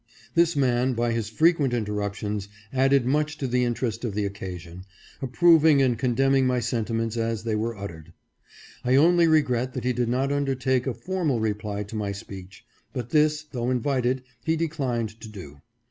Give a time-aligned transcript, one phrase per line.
[0.33, 4.83] This man, by his frequent interruptions, added much to the interest of the occasion,
[5.21, 8.11] approving and con demning my sentiments as they were uttered.
[8.83, 13.11] I only regret that he did not undertake a formal reply to my speech, but
[13.11, 15.61] this, though invited, he declined to do.